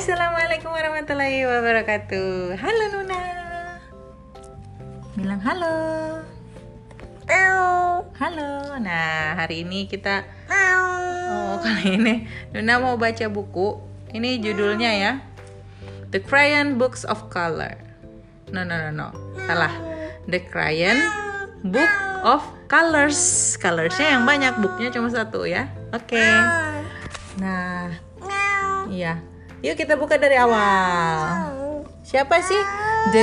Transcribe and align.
Assalamualaikum 0.00 0.72
warahmatullahi 0.72 1.44
wabarakatuh. 1.44 2.56
Halo 2.56 2.84
Nuna. 2.88 3.20
Bilang 5.12 5.44
halo. 5.44 5.76
Halo. 8.16 8.80
Nah, 8.80 9.36
hari 9.36 9.60
ini 9.60 9.84
kita 9.84 10.24
Oh, 10.48 11.60
kali 11.60 12.00
ini 12.00 12.14
Nuna 12.48 12.80
mau 12.80 12.96
baca 12.96 13.28
buku. 13.28 13.76
Ini 14.16 14.40
judulnya 14.40 14.88
ya. 14.96 15.12
The 16.16 16.24
Crayon 16.24 16.80
Books 16.80 17.04
of 17.04 17.28
Color. 17.28 17.76
No, 18.56 18.64
no, 18.64 18.80
no, 18.80 18.88
no. 18.88 19.12
Salah. 19.44 19.76
The 20.24 20.40
Crayon 20.48 20.96
Book 21.60 21.92
of 22.24 22.40
Colors. 22.72 23.20
Colorsnya 23.60 24.16
yang 24.16 24.24
banyak, 24.24 24.64
booknya 24.64 24.96
cuma 24.96 25.12
satu 25.12 25.44
ya. 25.44 25.68
Oke. 25.92 26.24
Nah, 27.36 27.92
iya. 28.88 29.20
Yuk 29.60 29.76
kita 29.76 29.92
buka 30.00 30.16
dari 30.16 30.40
awal. 30.40 31.52
Siapa 32.00 32.40
sih? 32.40 32.62
The 33.12 33.22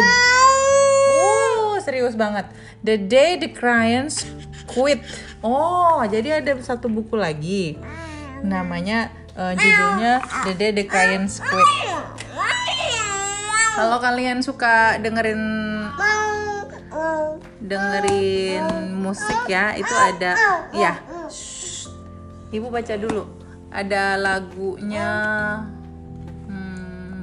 Oh, 1.18 1.82
serius 1.82 2.14
banget. 2.14 2.46
The 2.86 2.96
Day 3.02 3.42
the 3.42 3.50
Crayons 3.50 4.30
Quit. 4.70 5.02
Oh, 5.42 6.06
jadi 6.06 6.38
ada 6.38 6.54
satu 6.62 6.86
buku 6.86 7.18
lagi. 7.18 7.82
Namanya 8.46 9.10
eh, 9.34 9.54
judulnya 9.58 10.22
The 10.46 10.54
Day 10.54 10.72
the 10.78 10.86
Crayons 10.86 11.42
Quit. 11.42 11.70
Kalau 13.74 13.98
kalian 13.98 14.46
suka 14.46 15.02
dengerin 15.02 15.42
dengerin 17.62 18.94
musik 18.94 19.50
ya, 19.50 19.74
itu 19.74 19.94
ada 19.94 20.38
ya. 20.70 21.02
Shh. 21.30 21.90
Ibu 22.54 22.70
baca 22.70 22.94
dulu. 22.94 23.26
Ada 23.74 24.18
lagunya 24.22 25.10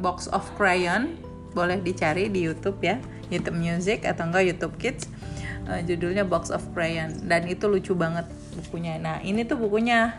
Box 0.04 0.28
of 0.28 0.44
Crayon. 0.60 1.16
Boleh 1.56 1.80
dicari 1.80 2.28
di 2.28 2.44
YouTube 2.44 2.84
ya. 2.84 3.00
YouTube 3.32 3.56
Music 3.56 4.04
atau 4.04 4.28
enggak 4.28 4.44
YouTube 4.44 4.76
Kids. 4.76 5.08
Eh, 5.64 5.80
judulnya 5.88 6.28
Box 6.28 6.52
of 6.52 6.60
Crayon 6.76 7.24
dan 7.24 7.48
itu 7.48 7.64
lucu 7.64 7.96
banget 7.96 8.28
bukunya. 8.52 9.00
Nah, 9.00 9.24
ini 9.24 9.48
tuh 9.48 9.56
bukunya. 9.56 10.12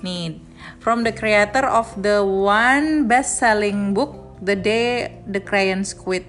Nih, 0.00 0.40
from 0.80 1.04
the 1.04 1.12
creator 1.12 1.68
of 1.68 1.92
the 2.00 2.24
one 2.24 3.04
best-selling 3.04 3.92
book 3.92 4.40
The 4.40 4.56
Day 4.56 5.12
the 5.28 5.44
Crayons 5.44 5.92
Quit 5.92 6.24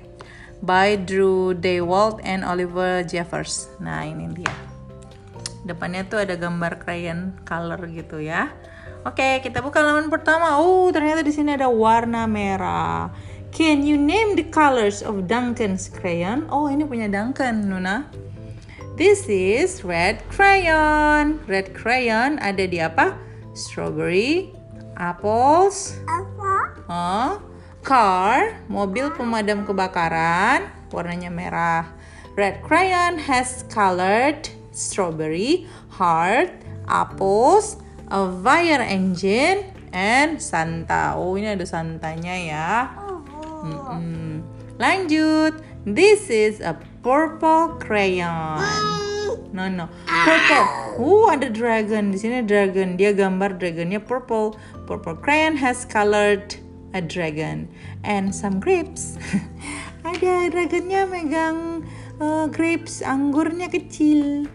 by 0.59 0.99
Drew 0.99 1.55
Daywalt 1.55 2.19
and 2.27 2.43
Oliver 2.43 3.07
Jeffers. 3.07 3.71
Nah, 3.79 4.03
ini 4.03 4.27
dia. 4.35 4.51
Depannya 5.63 6.03
tuh 6.03 6.19
ada 6.19 6.35
gambar 6.35 6.83
crayon 6.83 7.39
color 7.47 7.79
gitu 7.95 8.19
ya. 8.19 8.51
Oke, 9.01 9.41
kita 9.41 9.65
buka 9.65 9.81
halaman 9.81 10.13
pertama. 10.13 10.61
Oh, 10.61 10.85
ternyata 10.93 11.25
di 11.25 11.33
sini 11.33 11.57
ada 11.57 11.65
warna 11.73 12.29
merah. 12.29 13.09
Can 13.49 13.81
you 13.81 13.97
name 13.97 14.37
the 14.37 14.45
colors 14.45 15.01
of 15.01 15.25
Duncan's 15.25 15.89
crayon? 15.89 16.45
Oh, 16.53 16.69
ini 16.69 16.85
punya 16.85 17.09
Duncan, 17.09 17.65
Nuna. 17.65 18.05
This 19.01 19.25
is 19.25 19.81
red 19.81 20.21
crayon. 20.29 21.41
Red 21.49 21.73
crayon 21.73 22.37
ada 22.45 22.61
di 22.69 22.77
apa? 22.77 23.17
Strawberry, 23.57 24.53
apples, 24.93 25.97
oh, 26.85 27.41
car, 27.81 28.61
mobil 28.69 29.09
pemadam 29.17 29.65
kebakaran, 29.65 30.69
warnanya 30.93 31.33
merah. 31.33 31.89
Red 32.37 32.61
crayon 32.61 33.17
has 33.17 33.65
colored 33.73 34.45
strawberry, 34.71 35.65
heart, 35.89 36.53
apples, 36.85 37.81
a 38.11 38.27
fire 38.43 38.83
engine, 38.83 39.71
and 39.95 40.43
Santa. 40.43 41.15
Oh, 41.15 41.39
ini 41.39 41.55
ada 41.55 41.63
Santanya 41.63 42.35
ya. 42.35 42.91
Mm-mm. 43.63 44.43
Lanjut. 44.75 45.63
This 45.87 46.29
is 46.29 46.59
a 46.59 46.75
purple 47.01 47.79
crayon. 47.79 48.61
No 49.51 49.67
no. 49.67 49.87
Purple. 50.05 50.65
Uh, 50.99 51.25
ada 51.31 51.47
dragon. 51.47 52.11
Di 52.11 52.17
sini 52.19 52.43
dragon. 52.43 52.99
Dia 52.99 53.15
gambar 53.15 53.59
dragonnya 53.59 54.03
purple. 54.03 54.59
Purple 54.85 55.19
crayon 55.19 55.55
has 55.59 55.87
colored 55.87 56.59
a 56.91 56.99
dragon 56.99 57.71
and 58.03 58.35
some 58.35 58.59
grapes. 58.59 59.15
ada 60.07 60.51
dragonnya 60.51 61.07
megang 61.07 61.87
uh, 62.19 62.45
grapes, 62.51 62.99
anggurnya 63.05 63.71
kecil. 63.71 64.49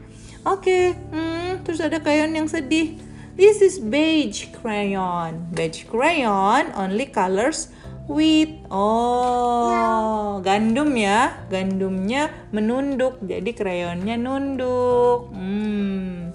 Oke, 0.47 0.95
hmm, 0.95 1.67
terus 1.67 1.83
ada 1.83 1.99
crayon 1.99 2.31
yang 2.31 2.47
sedih. 2.47 3.06
This 3.37 3.61
is 3.61 3.77
beige 3.77 4.49
crayon. 4.57 5.53
Beige 5.53 5.85
crayon 5.85 6.73
only 6.73 7.05
colors 7.05 7.69
wheat. 8.09 8.65
Oh, 8.73 10.41
gandum 10.41 10.97
ya. 10.97 11.45
Gandumnya 11.53 12.33
menunduk, 12.49 13.21
jadi 13.21 13.53
krayonnya 13.53 14.17
nunduk. 14.17 15.29
Hmm. 15.37 16.33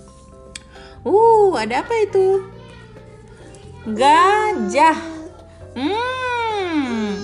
Uh, 1.02 1.58
ada 1.58 1.82
apa 1.82 2.06
itu? 2.06 2.46
Gajah. 3.90 5.02
Hmm. 5.74 7.18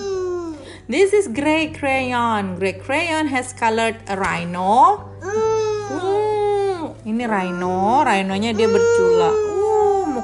This 0.90 1.14
is 1.14 1.30
gray 1.30 1.70
crayon. 1.70 2.58
Gray 2.58 2.82
crayon 2.82 3.30
has 3.30 3.54
colored 3.54 4.02
a 4.10 4.18
rhino. 4.18 5.06
Hmm. 5.22 6.98
Ini 7.06 7.30
rhino. 7.30 8.02
Rhinonya 8.02 8.58
dia 8.58 8.66
bercula. 8.66 9.47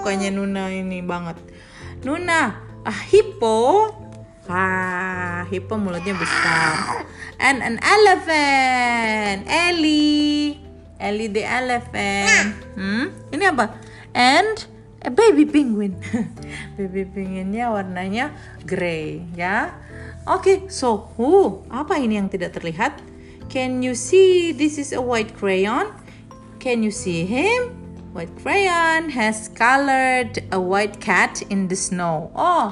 Mukanya 0.04 0.36
Nuna 0.36 0.68
ini 0.68 1.00
banget. 1.00 1.40
Nuna, 2.04 2.60
a 2.84 2.92
hippo. 2.92 3.88
Ah, 4.52 5.48
hippo 5.48 5.80
mulutnya 5.80 6.12
besar. 6.20 7.08
And 7.40 7.64
an 7.64 7.80
elephant. 7.80 9.48
Ellie. 9.48 10.60
Ellie 11.00 11.32
the 11.32 11.48
elephant. 11.48 12.52
Hmm? 12.76 13.16
Ini 13.32 13.56
apa? 13.56 13.80
And 14.12 14.68
a 15.00 15.08
baby 15.08 15.48
penguin. 15.48 15.96
baby 16.76 17.08
penguinnya 17.08 17.72
warnanya 17.72 18.36
gray, 18.68 19.24
ya. 19.40 19.72
Oke, 20.28 20.68
so 20.68 21.16
who? 21.16 21.64
Apa 21.72 21.96
ini 21.96 22.20
yang 22.20 22.28
tidak 22.28 22.60
terlihat? 22.60 23.00
Can 23.48 23.80
you 23.80 23.96
see 23.96 24.52
this 24.52 24.76
is 24.76 24.92
a 24.92 25.00
white 25.00 25.32
crayon? 25.40 25.96
Can 26.60 26.84
you 26.84 26.92
see 26.92 27.24
him? 27.24 27.83
White 28.14 28.46
crayon 28.46 29.10
has 29.10 29.50
colored 29.58 30.38
a 30.54 30.62
white 30.62 31.02
cat 31.02 31.42
in 31.50 31.66
the 31.66 31.74
snow. 31.74 32.30
Oh, 32.38 32.70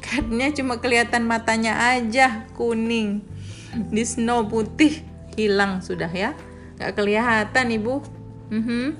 catnya 0.00 0.48
cuma 0.56 0.80
kelihatan 0.80 1.28
matanya 1.28 1.76
aja 1.76 2.48
kuning. 2.56 3.20
Di 3.92 4.00
snow 4.08 4.48
putih 4.48 5.04
hilang 5.36 5.84
sudah 5.84 6.08
ya. 6.08 6.32
Gak 6.80 6.96
kelihatan 6.96 7.76
ibu. 7.76 8.00
Mhm. 8.48 8.96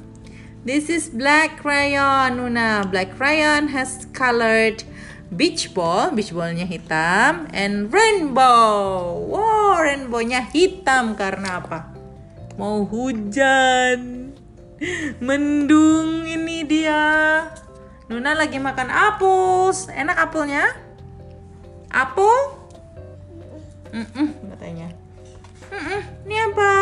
This 0.69 0.93
is 0.93 1.09
black 1.09 1.65
crayon, 1.65 2.37
Nuna. 2.37 2.85
Black 2.93 3.17
crayon 3.17 3.73
has 3.73 4.05
colored 4.13 4.85
beach 5.33 5.73
ball, 5.73 6.13
beach 6.13 6.37
ballnya 6.37 6.69
hitam, 6.69 7.49
and 7.57 7.89
rainbow. 7.89 9.17
Wow, 9.33 9.81
rainbownya 9.81 10.45
hitam 10.45 11.17
karena 11.17 11.65
apa? 11.65 11.89
Mau 12.61 12.85
hujan. 12.85 14.23
Mendung 15.23 16.27
ini 16.27 16.67
dia. 16.67 17.47
Nuna 18.11 18.35
lagi 18.35 18.59
makan 18.59 18.91
apples. 18.91 19.87
Enak 19.87 20.19
apelnya? 20.19 20.75
Apel? 21.93 22.59
Mm-mm, 23.93 24.29
katanya. 24.57 24.89
Mm-mm, 25.71 26.01
ini 26.27 26.37
apa? 26.51 26.73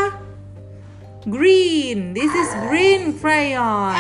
Green. 1.29 2.17
This 2.17 2.33
is 2.33 2.49
green 2.71 3.19
crayon. 3.19 3.93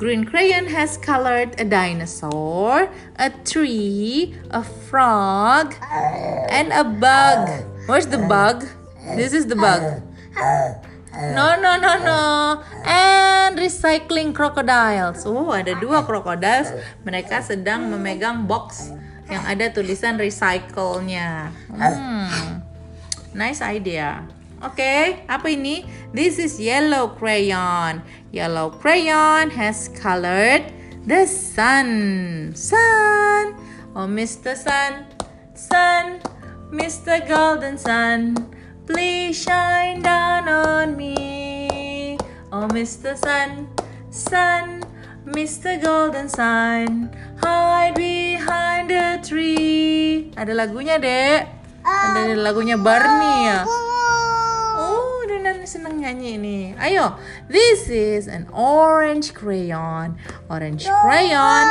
Green 0.00 0.24
crayon 0.24 0.64
has 0.64 0.96
colored 0.96 1.52
a 1.60 1.66
dinosaur, 1.68 2.88
a 3.20 3.28
tree, 3.44 4.32
a 4.48 4.64
frog, 4.64 5.76
and 6.48 6.72
a 6.72 6.80
bug. 6.86 7.52
Where's 7.84 8.08
the 8.08 8.24
bug? 8.24 8.64
This 9.12 9.36
is 9.36 9.44
the 9.44 9.60
bug. 9.60 10.00
No, 11.10 11.58
no, 11.58 11.74
no, 11.76 11.92
no. 11.98 12.22
And 12.86 13.58
recycling 13.58 14.30
crocodiles. 14.30 15.26
Oh, 15.26 15.50
ada 15.50 15.74
dua 15.74 16.06
crocodiles. 16.06 16.70
Mereka 17.02 17.42
sedang 17.42 17.90
memegang 17.90 18.46
box 18.46 18.94
yang 19.26 19.42
ada 19.46 19.70
tulisan 19.74 20.18
recycle-nya. 20.18 21.50
Hmm. 21.70 22.62
Nice 23.34 23.62
idea. 23.62 24.26
Oke, 24.60 24.76
okay, 24.76 25.02
apa 25.24 25.48
ini? 25.50 25.88
This 26.12 26.36
is 26.36 26.60
yellow 26.60 27.16
crayon. 27.16 28.04
Yellow 28.28 28.68
crayon 28.68 29.48
has 29.54 29.88
colored 29.96 30.68
the 31.08 31.24
sun. 31.24 32.52
Sun. 32.52 33.56
Oh, 33.96 34.04
Mr. 34.04 34.52
Sun. 34.52 35.08
Sun. 35.56 36.20
Mr. 36.70 37.24
Golden 37.24 37.80
Sun. 37.80 38.36
Please 38.84 39.38
shine 39.38 40.02
down 40.02 40.09
Mr. 42.80 43.12
Sun. 43.12 43.68
Sun. 44.08 44.80
Mr. 45.28 45.76
Golden 45.84 46.32
Sun, 46.32 47.12
hide 47.44 47.92
behind 47.92 48.88
the 48.88 49.20
tree. 49.20 50.32
Ada 50.32 50.56
lagunya, 50.56 50.96
Dek. 50.96 51.44
Ada 51.84 52.40
lagunya 52.40 52.80
Barney 52.80 53.52
ya. 53.52 53.68
Oh, 54.80 55.28
Dunan 55.28 55.60
seneng 55.68 56.00
nyanyi 56.00 56.40
ini. 56.40 56.58
Ayo, 56.80 57.20
this 57.52 57.92
is 57.92 58.24
an 58.32 58.48
orange 58.48 59.36
crayon. 59.36 60.16
Orange 60.48 60.88
crayon 61.04 61.68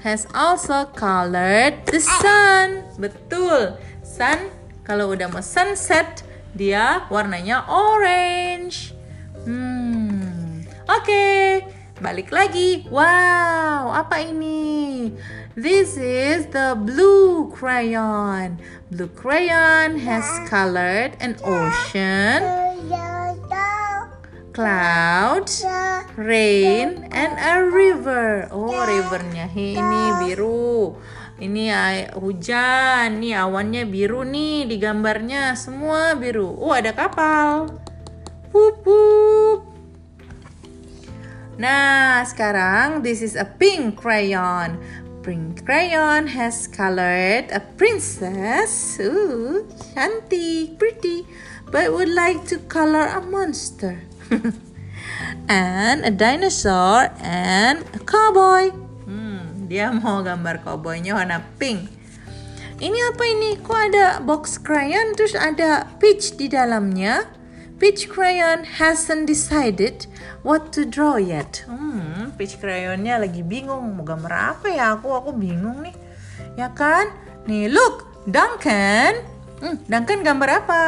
has 0.00 0.24
also 0.32 0.88
colored 0.96 1.84
the 1.84 2.00
sun. 2.00 2.80
Betul. 2.96 3.76
Sun 4.00 4.48
kalau 4.88 5.12
udah 5.12 5.28
mau 5.28 5.44
sunset 5.44 6.24
dia 6.56 7.04
warnanya 7.12 7.68
orange. 7.68 8.96
Hmm. 9.44 9.99
Oke, 10.90 11.62
balik 12.02 12.34
lagi. 12.34 12.82
Wow, 12.90 13.94
apa 13.94 14.26
ini? 14.26 15.14
This 15.54 15.94
is 15.94 16.50
the 16.50 16.74
blue 16.74 17.54
crayon. 17.54 18.58
Blue 18.90 19.06
crayon 19.14 20.02
has 20.02 20.26
colored 20.50 21.14
an 21.22 21.38
ocean, 21.46 22.42
cloud, 24.50 25.46
rain, 26.18 27.06
and 27.14 27.38
a 27.38 27.62
river. 27.62 28.50
Oh, 28.50 28.74
rivernya 28.82 29.46
ini 29.54 30.26
biru. 30.26 30.98
Ini 31.38 31.70
hujan, 32.18 33.22
nih 33.22 33.38
awannya 33.38 33.86
biru 33.86 34.26
nih 34.26 34.66
di 34.66 34.74
gambarnya 34.82 35.54
semua 35.54 36.18
biru. 36.18 36.50
Oh, 36.58 36.74
ada 36.74 36.90
kapal. 36.90 37.78
Pup, 38.50 38.82
pup. 38.82 39.39
Nah, 41.58 42.22
sekarang 42.22 43.02
this 43.02 43.24
is 43.24 43.34
a 43.34 43.48
pink 43.48 43.98
crayon. 43.98 44.78
Pink 45.20 45.66
crayon 45.66 46.30
has 46.30 46.70
colored 46.70 47.50
a 47.52 47.60
princess. 47.76 48.96
Ooh, 49.02 49.66
cantik, 49.92 50.78
pretty, 50.78 51.26
but 51.68 51.92
would 51.92 52.12
like 52.12 52.46
to 52.48 52.62
color 52.70 53.10
a 53.10 53.20
monster. 53.20 54.00
and 55.48 56.04
a 56.04 56.12
dinosaur 56.12 57.12
and 57.20 57.84
a 57.92 58.00
cowboy. 58.00 58.70
Hmm, 59.04 59.66
dia 59.66 59.90
mau 59.90 60.22
gambar 60.22 60.62
cowboynya 60.64 61.18
warna 61.18 61.42
pink. 61.58 61.90
Ini 62.80 63.12
apa 63.12 63.22
ini? 63.28 63.60
Kok 63.60 63.80
ada 63.92 64.06
box 64.24 64.56
crayon 64.56 65.12
terus 65.12 65.36
ada 65.36 65.84
peach 66.00 66.40
di 66.40 66.48
dalamnya? 66.48 67.39
Peach 67.80 68.12
crayon 68.12 68.68
hasn't 68.76 69.24
decided 69.24 70.04
what 70.44 70.68
to 70.68 70.84
draw 70.84 71.16
yet. 71.16 71.64
Hmm, 71.64 72.28
peach 72.36 72.60
crayonnya 72.60 73.16
lagi 73.16 73.40
bingung 73.40 73.96
mau 73.96 74.04
gambar 74.04 74.52
apa 74.52 74.68
ya? 74.68 75.00
Aku 75.00 75.08
aku 75.08 75.32
bingung 75.32 75.80
nih. 75.80 75.96
Ya 76.60 76.68
kan? 76.76 77.08
Nih, 77.48 77.72
look, 77.72 78.04
Duncan. 78.28 79.24
Hmm, 79.64 79.80
Duncan 79.88 80.20
gambar 80.20 80.60
apa? 80.60 80.82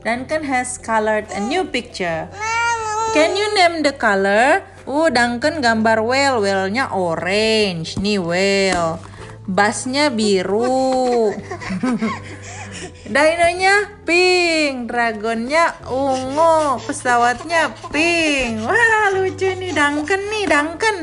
Duncan 0.00 0.40
has 0.48 0.80
colored 0.80 1.28
a 1.36 1.40
new 1.44 1.68
picture. 1.68 2.32
Can 3.12 3.36
you 3.36 3.52
name 3.52 3.84
the 3.84 3.92
color? 3.92 4.64
Oh, 4.88 5.12
Duncan 5.12 5.60
gambar 5.60 6.00
whale. 6.00 6.40
Whale-nya 6.40 6.96
orange. 6.96 8.00
Nih 8.00 8.16
whale. 8.24 8.96
Bassnya 9.44 10.08
biru. 10.08 11.28
Dinonya 13.08 14.04
pink, 14.04 14.67
dragonnya 14.98 15.78
ungu, 15.86 16.82
pesawatnya 16.82 17.70
pink. 17.94 18.66
Wah 18.66 19.14
lucu 19.14 19.46
nih 19.46 19.70
Duncan 19.70 20.22
nih 20.26 20.44
Duncan. 20.50 20.96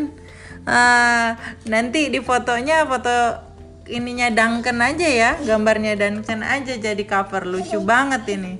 Uh, 0.67 1.31
nanti 1.71 2.11
di 2.11 2.19
fotonya 2.19 2.83
foto 2.83 3.39
ininya 3.87 4.27
Duncan 4.35 4.83
aja 4.83 5.07
ya, 5.07 5.31
gambarnya 5.39 5.95
Duncan 5.95 6.43
aja 6.43 6.75
jadi 6.75 7.03
cover 7.07 7.47
lucu 7.47 7.79
banget 7.79 8.35
ini. 8.35 8.59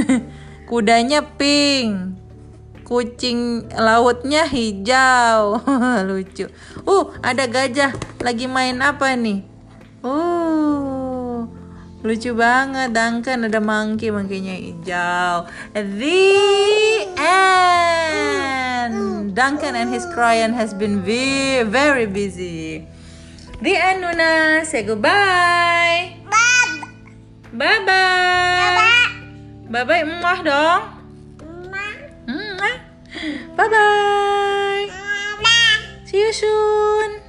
Kudanya 0.72 1.20
pink 1.20 2.24
kucing 2.82 3.72
lautnya 3.72 4.44
hijau 4.44 5.56
lucu 6.08 6.50
uh 6.84 7.06
ada 7.24 7.48
gajah 7.48 7.94
lagi 8.20 8.44
main 8.44 8.76
apa 8.84 9.16
nih 9.16 9.46
uh 10.04 10.61
lucu 12.02 12.34
banget 12.34 12.92
Duncan. 12.92 13.46
Ada 13.46 13.58
monkey 13.62 14.10
monkeynya 14.10 14.58
hijau. 14.58 15.46
The 15.72 16.22
end. 17.16 18.96
Duncan 19.32 19.74
and 19.74 19.88
his 19.88 20.04
crayon 20.12 20.52
has 20.52 20.76
been 20.76 21.00
very 21.00 22.04
busy. 22.04 22.84
The 23.62 23.74
end 23.78 24.02
Nuna. 24.04 24.62
Say 24.66 24.82
goodbye. 24.84 26.22
Bye 27.52 27.84
bye 27.84 29.04
bye 29.68 29.84
bye 29.84 30.00
emak 30.00 30.40
dong 30.40 30.82
Bye 33.52 33.68
bye. 33.68 34.88
See 36.08 36.18
you 36.18 36.32
soon. 36.32 37.21